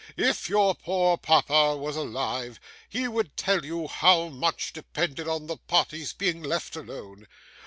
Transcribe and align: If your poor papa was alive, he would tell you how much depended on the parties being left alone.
If 0.17 0.49
your 0.49 0.73
poor 0.73 1.15
papa 1.15 1.77
was 1.77 1.95
alive, 1.95 2.59
he 2.89 3.07
would 3.07 3.37
tell 3.37 3.63
you 3.63 3.87
how 3.87 4.29
much 4.29 4.73
depended 4.73 5.27
on 5.27 5.45
the 5.45 5.57
parties 5.57 6.11
being 6.11 6.41
left 6.41 6.75
alone. 6.75 7.27